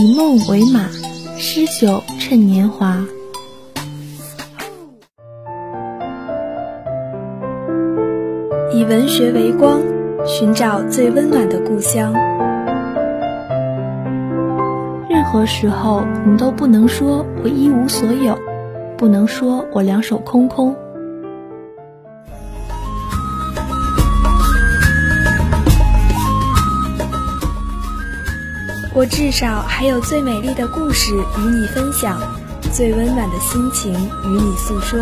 [0.00, 0.88] 以梦为马，
[1.38, 3.04] 诗酒趁年华。
[8.72, 9.80] 以文学为光，
[10.24, 12.12] 寻找最温暖的故乡。
[15.10, 18.38] 任何时候，你都不能说我一无所有，
[18.96, 20.76] 不能说我两手空空。
[28.98, 32.20] 我至少还有最美丽的故事与你分享，
[32.72, 34.98] 最温暖的心情与你诉说。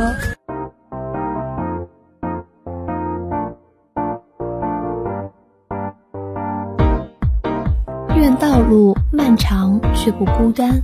[8.15, 10.83] 愿道路漫长却不孤单，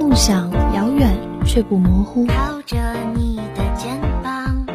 [0.00, 2.26] 梦想遥远却不模糊。
[2.26, 2.76] 靠着
[3.14, 4.66] 你的肩膀，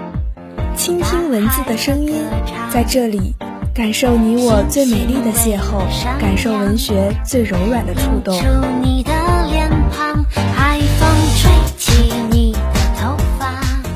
[0.77, 2.23] 倾听文字的声音，
[2.71, 3.35] 在这里
[3.75, 5.83] 感受你我最美丽的邂逅，
[6.17, 8.33] 感受文学最柔软的触动。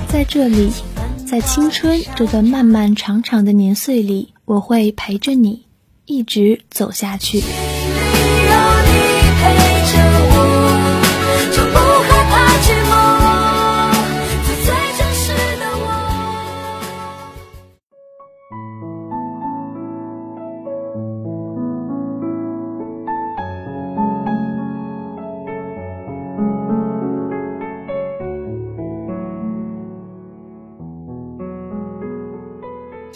[0.10, 0.74] 在这里，
[1.26, 5.64] 在青春这段漫漫长长的年岁里，我会陪着你，
[6.06, 7.42] 一直走下去。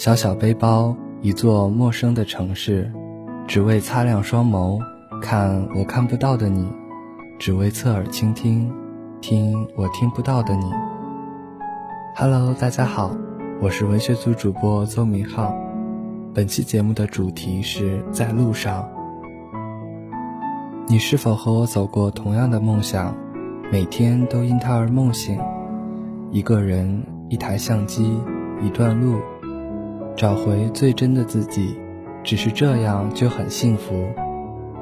[0.03, 2.91] 小小背包，一座陌生的城市，
[3.47, 4.77] 只为擦亮双眸，
[5.21, 6.67] 看我看不到的你；
[7.39, 8.69] 只为侧耳倾听，
[9.21, 10.69] 听我听不到的你。
[12.17, 13.15] Hello，大家好，
[13.61, 15.55] 我是文学组主播邹明浩。
[16.33, 18.85] 本期节目的主题是在路上。
[20.85, 23.15] 你是否和我走过同样的梦想？
[23.71, 25.39] 每天都因它而梦醒。
[26.29, 28.19] 一个人，一台相机，
[28.61, 29.15] 一段路。
[30.15, 31.75] 找回最真的自己，
[32.23, 33.93] 只是这样就很幸福。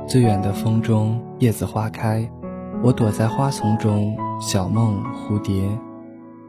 [0.05, 2.29] 最远的风中，叶子花开，
[2.83, 5.63] 我躲在花丛中，小梦蝴蝶。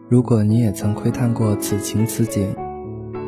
[0.09, 2.55] 如果你也曾窥探过此情此景，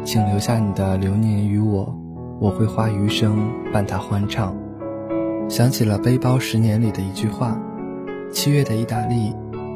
[0.04, 1.96] 请留下你的流年与我，
[2.40, 4.56] 我会花余生伴他欢唱。
[5.48, 7.56] 想起了《背包十年》里的一句话：
[8.32, 9.32] 七月的意大利，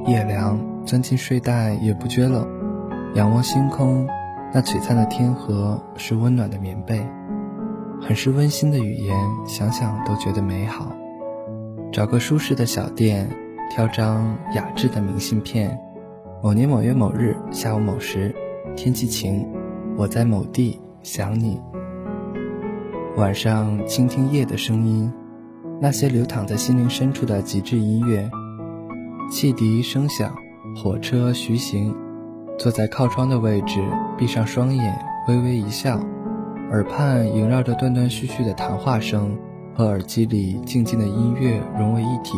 [0.07, 2.45] 夜凉，钻进睡袋也不觉冷，
[3.15, 4.09] 仰望星空。
[4.53, 7.07] 那璀璨的天河是温暖的棉被，
[8.01, 9.15] 很是温馨的语言，
[9.47, 10.91] 想想都觉得美好。
[11.93, 13.29] 找个舒适的小店，
[13.71, 15.79] 挑张雅致的明信片。
[16.43, 18.35] 某年某月某日下午某时，
[18.75, 19.47] 天气晴，
[19.97, 21.61] 我在某地想你。
[23.17, 25.13] 晚上倾听夜的声音，
[25.81, 28.31] 那些流淌在心灵深处的极致音乐。
[29.31, 30.35] 汽笛声响，
[30.75, 31.95] 火车徐行。
[32.59, 33.81] 坐在靠窗的位置，
[34.17, 34.99] 闭上双眼，
[35.29, 36.01] 微微一笑，
[36.73, 39.39] 耳畔萦绕着断断续续的谈话声
[39.77, 42.37] 和耳机里静静的音乐融为一体。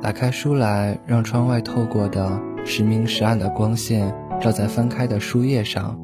[0.00, 5.98] 打开书来，让窗外透过的时明时暗的光线照在翻开的书页上，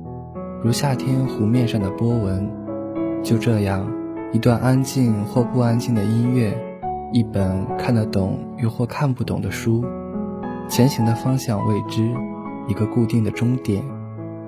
[0.61, 2.51] 如夏天湖面上的波纹。
[3.23, 3.89] 就这样，
[4.33, 6.53] 一段安静或不安静的音乐，
[7.13, 9.85] 一本看得懂又或看不懂的书，
[10.69, 12.13] 前行的方向未知。
[12.71, 13.83] 一个固定的终点，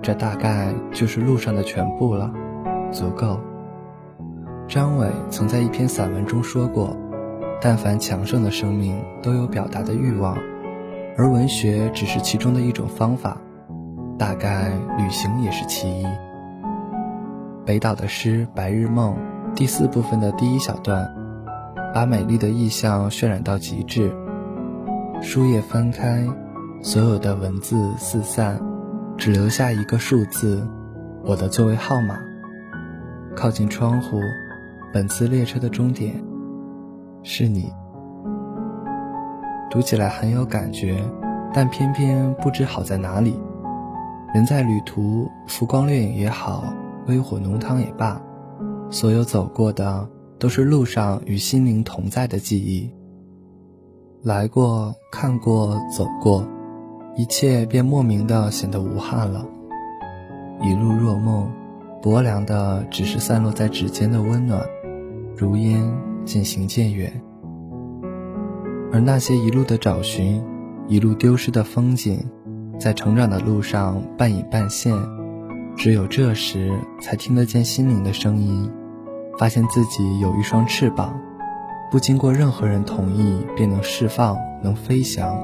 [0.00, 2.32] 这大概就是路上的全部了，
[2.92, 3.40] 足够。
[4.68, 6.96] 张伟曾在一篇散文中说过
[7.60, 10.38] ：“但凡强盛的生命都有表达的欲望，
[11.18, 13.36] 而文学只是其中的一种方法。
[14.16, 14.68] 大概
[14.98, 16.06] 旅行也是其一。”
[17.66, 19.16] 北岛的诗《白日梦》
[19.56, 21.12] 第四部分的第一小段，
[21.92, 24.14] 把美丽的意象渲染到极致。
[25.20, 26.24] 书页翻开。
[26.84, 28.60] 所有的文字四散，
[29.16, 30.66] 只留下一个数字，
[31.24, 32.18] 我的座位号码。
[33.36, 34.18] 靠近窗户，
[34.92, 36.12] 本次列车的终点
[37.22, 37.72] 是你。
[39.70, 41.00] 读起来很有感觉，
[41.54, 43.40] 但偏偏不知好在哪里。
[44.34, 46.64] 人在旅途，浮光掠影也好，
[47.06, 48.20] 微火浓汤也罢，
[48.90, 52.90] 所有走过的都是路上与心灵同在的记忆。
[54.24, 56.44] 来过，看过，走过。
[57.14, 59.44] 一切便莫名的显得无憾了。
[60.62, 61.50] 一路若梦，
[62.00, 64.62] 薄凉的只是散落在指尖的温暖，
[65.36, 65.82] 如烟
[66.24, 67.12] 渐行渐远。
[68.92, 70.42] 而那些一路的找寻，
[70.86, 72.18] 一路丢失的风景，
[72.78, 74.94] 在成长的路上半隐半现，
[75.76, 78.70] 只有这时才听得见心灵的声音，
[79.38, 81.18] 发现自己有一双翅膀，
[81.90, 85.36] 不经过任何人同意便能释放、能飞翔。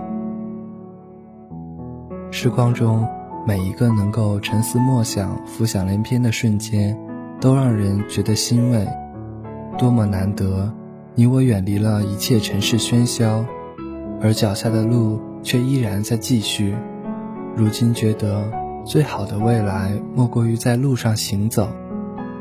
[2.31, 3.07] 时光中
[3.47, 6.97] 每一个能够沉思默想、浮想联翩的瞬间，
[7.41, 8.87] 都让人觉得欣慰。
[9.79, 10.71] 多么难得，
[11.15, 13.45] 你我远离了一切尘世喧嚣，
[14.21, 16.77] 而脚下的路却依然在继续。
[17.57, 18.45] 如今觉得，
[18.85, 21.69] 最好的未来莫过于在路上行走，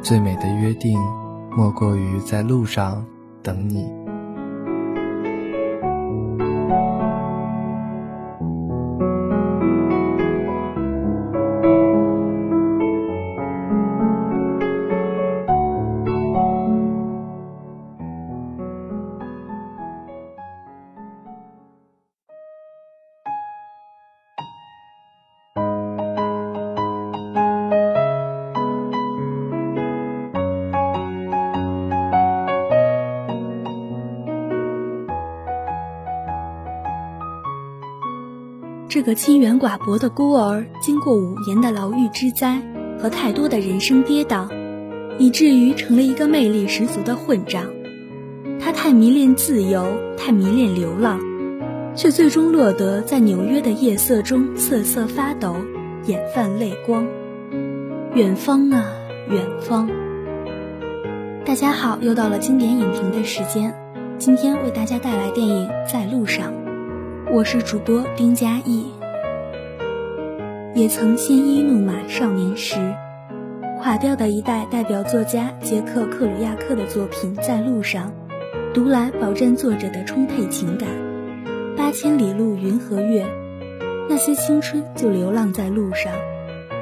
[0.02, 1.00] 最美的约定
[1.56, 3.06] 莫过于在路上
[3.42, 3.88] 等你。
[39.08, 42.62] 个清远寡薄的孤儿，经过五年的牢狱之灾
[43.00, 44.50] 和太多的人生跌宕，
[45.18, 47.68] 以至于成了一个魅力十足的混账。
[48.60, 51.22] 他太迷恋自由，太迷恋流浪，
[51.96, 55.56] 却最终落得在纽约的夜色中瑟瑟发抖，
[56.06, 57.08] 眼泛泪光。
[58.14, 58.84] 远方啊，
[59.30, 59.90] 远方！
[61.46, 63.74] 大家好，又到了经典影评的时间，
[64.18, 66.52] 今天为大家带来电影《在路上》。
[67.34, 68.97] 我是主播丁嘉译。
[70.78, 72.76] 也曾鲜衣怒马少年时，
[73.80, 78.12] 垮掉的一代代表作家杰克·克鲁亚克的作品《在路上》，
[78.76, 80.88] 读来饱蘸作者的充沛情感。
[81.76, 83.26] 八千里路云和月，
[84.08, 86.14] 那些青春就流浪在路上，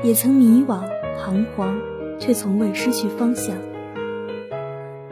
[0.04, 0.82] 也曾迷惘
[1.18, 1.80] 彷徨，
[2.20, 3.56] 却从未失去方向。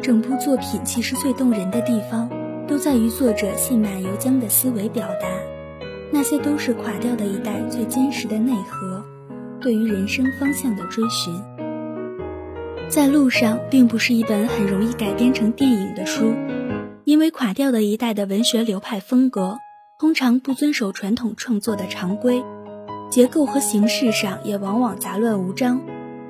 [0.01, 2.29] 整部作品其实最动人的地方。
[2.65, 5.27] 都在于作者信马由缰的思维表达，
[6.13, 9.03] 那些都是垮掉的一代最坚实的内核，
[9.59, 11.33] 对于人生方向的追寻。
[12.87, 16.35] 在路上，并不是一本很容易改编成电影的书，
[17.03, 19.57] 因为垮掉的一代的文学流派风格，
[19.97, 22.43] 通常不遵守传统创作的常规，
[23.09, 25.81] 结构和形式上也往往杂乱无章，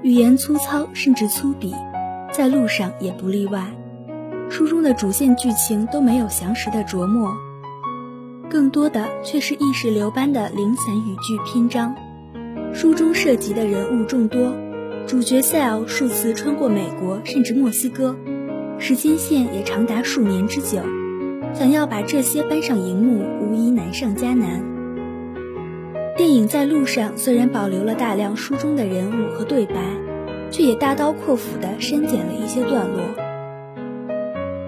[0.02, 1.74] 语言粗糙甚至粗鄙，
[2.32, 3.66] 在路上也不例外。
[4.50, 7.36] 书中的主线剧情都没有详实的琢磨，
[8.50, 11.96] 更多的却是意识流般的零散语句篇章。
[12.74, 14.54] 书中涉及的人物众多，
[15.08, 18.16] 主角塞尔数次穿过美国甚至墨西哥，
[18.80, 20.80] 时间线也长达数年之久。
[21.54, 24.64] 想要把这些搬上荧幕，无疑难上加难。
[26.18, 29.76] 电影在路上虽然保留了大量书中的人物和对白，
[30.50, 33.02] 却也大刀阔斧地删减了一些段落。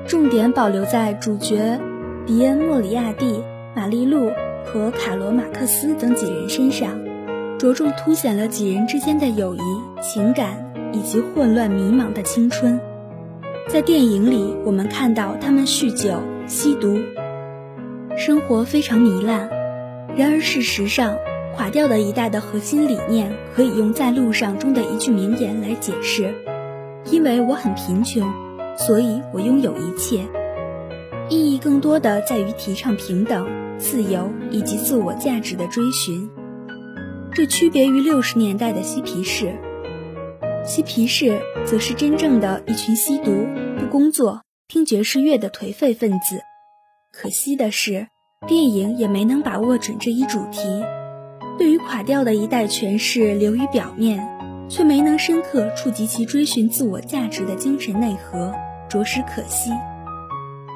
[0.07, 1.79] 重点保留在主角
[2.27, 3.43] 迪恩·莫里亚蒂、
[3.75, 4.31] 玛丽露
[4.63, 6.97] 和卡罗·马克思等几人身上，
[7.59, 9.59] 着重凸显了几人之间的友谊、
[10.01, 12.79] 情感以及混乱迷茫的青春。
[13.67, 16.97] 在电影里，我们看到他们酗酒、吸毒，
[18.15, 19.49] 生活非常糜烂。
[20.15, 21.17] 然而，事实上，
[21.57, 26.33] 垮掉的一代的核心理念可以用《在路上》中的一句名言来解释
[27.11, 28.25] ：“因为我很贫穷。”
[28.77, 30.21] 所以我拥有一切，
[31.29, 36.29] 意义更多的在于提倡平等、自由以及自我价值的追寻。
[37.33, 39.53] 这区别于六十年代的嬉皮士，
[40.65, 43.45] 嬉皮士则是真正的一群吸毒、
[43.77, 46.39] 不工作、听爵士乐的颓废分子。
[47.11, 48.07] 可惜的是，
[48.47, 50.61] 电影也没能把握准这一主题，
[51.57, 54.25] 对于垮掉的一代诠释流于表面，
[54.69, 58.53] 却没能深刻触及其追寻自我价值的精神内核。
[58.87, 59.71] 着实可惜，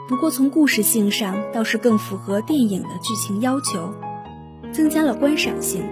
[0.09, 3.93] 不过从故事性上倒是更符合电影的剧情要求，
[4.71, 5.83] 增加了观赏性。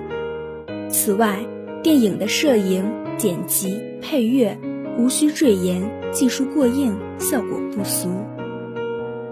[0.89, 1.45] 此外，
[1.83, 4.57] 电影的摄影、剪辑、配乐
[4.97, 8.09] 无需赘言，技术过硬，效果不俗。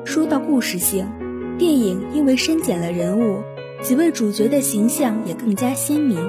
[0.04, 1.08] 说到故事性，
[1.58, 3.42] 电影因为删减了人物，
[3.82, 6.20] 几位主角的形象也更加鲜明。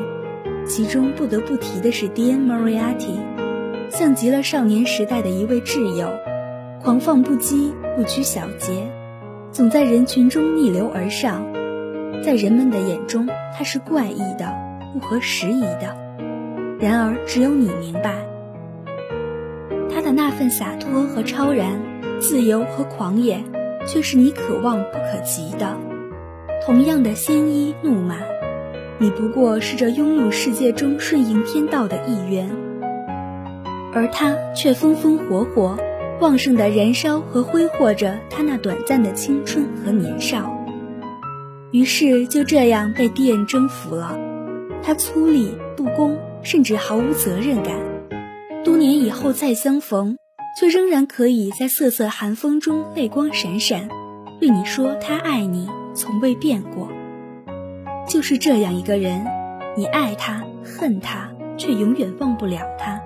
[0.66, 3.20] 其中不得不提的是 Dean Moriarty，
[3.90, 6.08] 像极了少年时代的一位挚友。
[6.86, 8.88] 狂放不羁，不拘小节，
[9.50, 11.44] 总在人群中逆流而上。
[12.22, 14.54] 在人们的眼中，他是怪异的，
[14.92, 15.96] 不合时宜的。
[16.78, 18.14] 然而，只有你明白，
[19.92, 21.72] 他的那份洒脱和超然，
[22.20, 23.42] 自由和狂野，
[23.84, 25.76] 却是你可望不可及的。
[26.64, 28.18] 同样的鲜衣怒马，
[28.98, 32.48] 你不过是这庸碌世界中顺应天道的一员，
[33.92, 35.76] 而他却风风火火。
[36.20, 40.52] 旺盛的燃烧和挥霍着他那短暂的青春和年少。
[41.72, 44.18] 于是就这样被蒂恩征服了。
[44.82, 47.74] 他粗粝、不公，甚至毫无责任感。
[48.64, 50.16] 多年以后再相逢，
[50.58, 53.88] 却仍然可以在瑟瑟寒风中泪光闪闪，
[54.40, 56.88] 对你说他爱你，从未变过。
[58.08, 59.26] 就是这样一个人，
[59.76, 63.00] 你爱他，恨他，却永远忘不了他。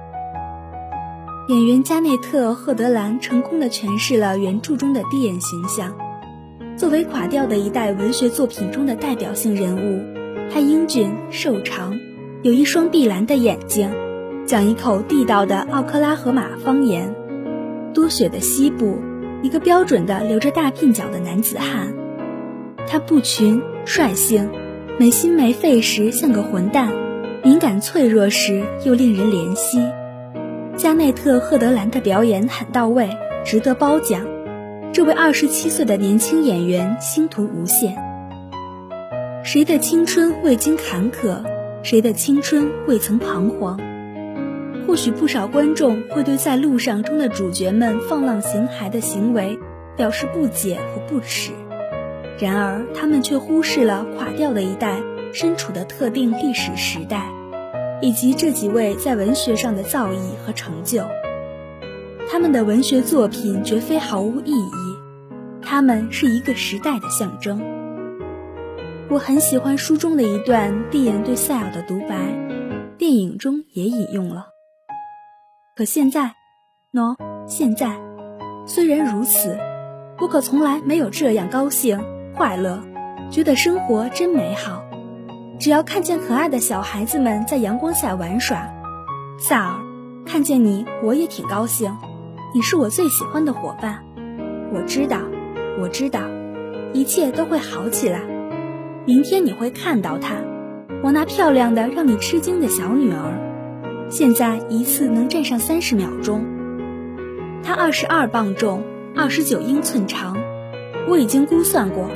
[1.50, 5.92] 演员加内特·赫德兰成功的诠释了原著中的蒂眼形象。
[6.76, 10.00] 作为垮掉的一代文学作品中的代表性人物，
[10.48, 11.98] 他英俊瘦长，
[12.42, 13.90] 有一双碧蓝的眼睛，
[14.46, 17.16] 讲一口地道的奥克拉荷马方言。
[17.92, 19.00] 多雪的西部，
[19.42, 21.92] 一个标准的留着大鬓角的男子汉。
[22.86, 24.48] 他不群率性，
[25.00, 26.92] 没心没肺时像个混蛋，
[27.42, 29.84] 敏感脆弱时又令人怜惜。
[30.76, 33.10] 加内特·赫德兰的表演很到位，
[33.44, 34.26] 值得褒奖。
[34.92, 37.96] 这位二十七岁的年轻演员星途无限。
[39.42, 41.44] 谁的青春未经坎坷？
[41.82, 43.78] 谁的青春未曾彷徨？
[44.86, 49.58] 或许不少观众会对在路上中的主角们放浪形骸的行为
[49.96, 51.52] 表示不解和不耻，
[52.38, 55.00] 然而他们却忽视了垮掉的一代
[55.32, 57.30] 身处的特定历史时代。
[58.02, 61.04] 以及这几位在文学上的造诣和成就，
[62.30, 64.96] 他们的文学作品绝非毫无意义，
[65.60, 67.60] 他们是一个时代的象征。
[69.10, 72.16] 我很喜欢书中的一段蒂恩对塞尔的独白，
[72.96, 74.46] 电影中也引用了。
[75.76, 76.34] 可现在，
[76.92, 77.16] 喏，
[77.46, 77.98] 现在，
[78.66, 79.58] 虽然如此，
[80.20, 82.00] 我可从来没有这样高兴、
[82.36, 82.82] 快乐，
[83.30, 84.84] 觉得生活真美好。
[85.60, 88.66] 只要看见可爱的小孩子们在阳光下玩耍，
[89.38, 89.74] 萨尔，
[90.24, 91.94] 看见你我也挺高兴。
[92.54, 94.02] 你是我最喜欢的伙伴。
[94.72, 95.18] 我知道，
[95.78, 96.22] 我知道，
[96.94, 98.22] 一切都会好起来。
[99.04, 100.36] 明天你会看到她，
[101.02, 104.08] 我那漂亮的让你吃惊的小女儿。
[104.08, 106.42] 现在一次能站上三十秒钟。
[107.62, 108.82] 她二十二磅重，
[109.14, 110.38] 二十九英寸长。
[111.06, 112.08] 我已经估算过。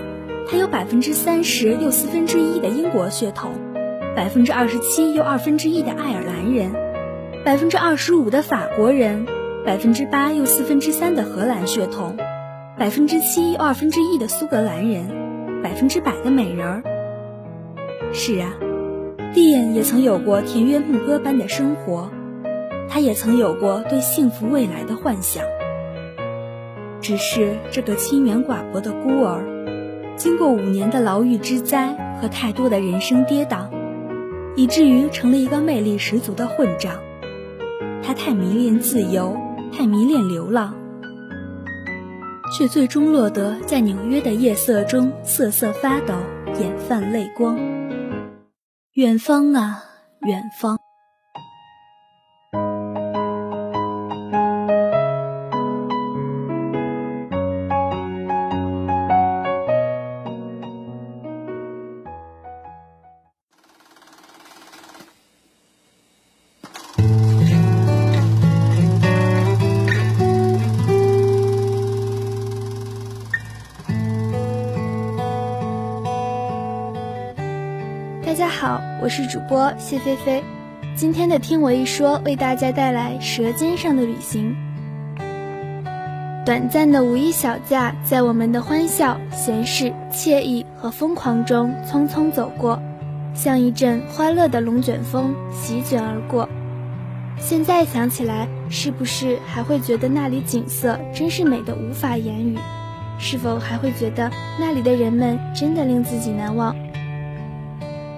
[0.47, 3.53] 他有百分之三十又四分之一的英国血统，
[4.15, 6.73] 百分之二十七又二分之一的爱尔兰人，
[7.45, 9.27] 百分之二十五的法国人，
[9.65, 12.17] 百分之八又四分之三的荷兰血统，
[12.79, 16.83] 百分之七又二分之一的苏格兰人，百分之百的美人儿。
[18.13, 18.53] 是啊，
[19.33, 22.11] 蒂恩也曾有过田园牧歌般的生活，
[22.89, 25.43] 他也曾有过对幸福未来的幻想。
[27.01, 29.54] 只是这个清远寡薄的孤儿。
[30.17, 33.69] 经过五年的牢狱之灾和太多的人生跌宕，
[34.57, 36.93] 以至于成了一个魅力十足的混账。
[38.03, 39.37] 他太迷恋自由，
[39.73, 40.75] 太迷恋流浪，
[42.57, 46.15] 却最终落得在纽约的夜色中瑟瑟发抖，
[46.61, 47.59] 眼泛泪光。
[48.93, 49.83] 远方啊，
[50.21, 50.79] 远方。
[79.05, 80.43] 我是主播谢菲菲。
[80.97, 84.57] 今天的听我一说，为大家带来《舌尖上的旅行》。
[86.43, 92.81] 短暂的五一小假，在我们的欢笑、闲适、惬意和疯狂中匆匆走过，
[93.35, 96.49] 像一阵欢乐的龙卷风席卷而过。
[97.37, 102.57] 现在想起来，是不是还会觉得那里景色真是美的无法言语？
[103.19, 106.75] 是否还会觉得那里的人们真的令自己难忘？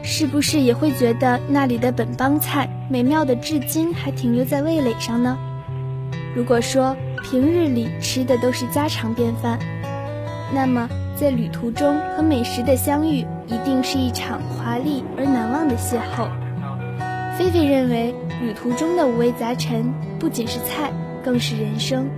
[0.09, 5.37] 是不是也会觉得那里的本帮菜美妙的至今还停留在味蕾上呢？
[6.37, 9.59] 如果说平日里吃的都是家常便饭，
[10.55, 16.29] 那么在旅途中和美食的相遇一定是一场华丽而难忘的邂逅。
[17.37, 20.93] 菲菲认为，旅途中的五味杂陈不仅是菜，
[21.25, 22.09] 更是人生。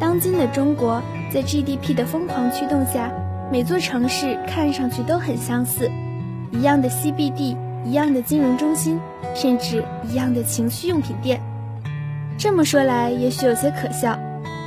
[0.00, 3.12] 当今的中国，在 GDP 的疯狂驱动下，
[3.52, 5.88] 每座城市看上去都很相似。
[6.50, 9.00] 一样的 CBD，一样的金融中心，
[9.34, 11.40] 甚至一样的情趣用品店。
[12.38, 14.18] 这么说来，也许有些可笑，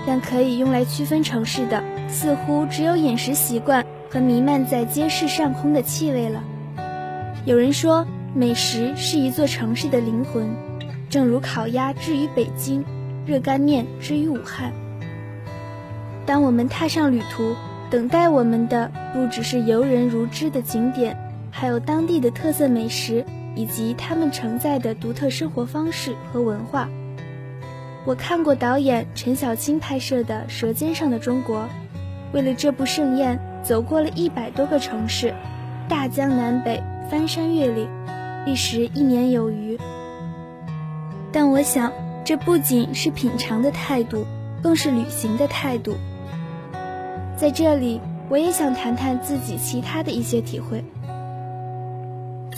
[0.05, 6.43] 但可以用来区分城市的，似乎只有饮食习惯和弥漫在街市上空的气味了。
[7.45, 10.49] 有人说，美食是一座城市的灵魂，
[11.09, 12.83] 正如烤鸭之于北京，
[13.25, 14.71] 热干面之于武汉。
[16.25, 17.55] 当我们踏上旅途，
[17.89, 21.17] 等待我们的不只是游人如织的景点，
[21.59, 26.87] 还有当地的特色美食以及他们承载的独特生活方式和文化。
[28.05, 31.63] 我看过导演陈小青拍摄的《舌尖上的中国》，
[32.31, 35.33] 为了这部盛宴，走过了一百多个城市，
[35.89, 37.89] 大江南北，翻山越岭，
[38.45, 39.77] 历时一年有余。
[41.29, 41.91] 但我想，
[42.23, 44.25] 这不仅是品尝的态度，
[44.63, 45.97] 更是旅行的态度。
[47.35, 47.99] 在这里，
[48.29, 50.81] 我也想谈谈自己其他的一些体会。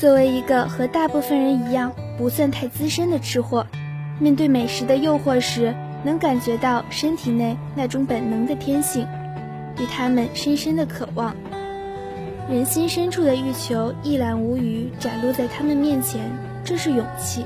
[0.01, 3.67] 作为一个和大部分人一样不算太资深的吃货，
[4.17, 9.07] 面对美食的诱惑时，能感觉到身体内那种本能的天性，
[9.75, 11.35] 对他们深深的渴望。
[12.49, 16.19] 人心深处的欲求一览无余展露在他们面前，
[16.63, 17.45] 这是勇气。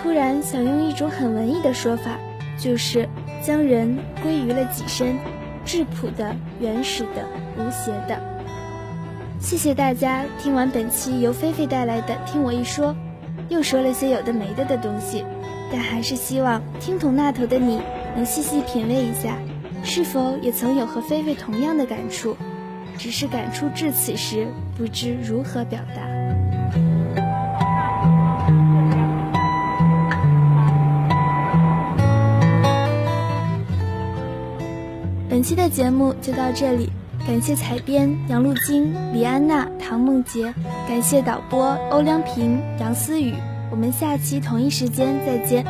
[0.00, 2.12] 突然想用一种很文艺的说法，
[2.58, 3.06] 就是
[3.42, 5.14] 将人归于了己身，
[5.62, 7.22] 质朴的、原始的、
[7.58, 8.37] 无邪的。
[9.40, 12.92] 谢谢大家听完本期由菲菲带来的《听我一说》，
[13.48, 15.24] 又说了些有的没的的东西，
[15.72, 17.80] 但还是希望听筒那头的你
[18.14, 19.36] 能细细品味一下，
[19.82, 22.36] 是否也曾有和菲菲同样的感触，
[22.98, 26.02] 只是感触至此时不知如何表达。
[35.30, 36.90] 本期的节目就到这里，
[37.28, 40.50] 感谢采编杨露晶、李安娜、唐梦洁，
[40.88, 43.34] 感谢导播欧良平、杨思雨。
[43.70, 45.62] 我们下期同一时间再见。